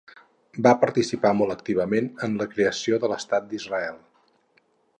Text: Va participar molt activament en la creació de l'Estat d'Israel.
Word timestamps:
Va 0.67 0.71
participar 0.83 1.33
molt 1.41 1.53
activament 1.55 2.09
en 2.29 2.33
la 2.43 2.47
creació 2.55 2.99
de 3.05 3.11
l'Estat 3.13 3.47
d'Israel. 3.53 4.01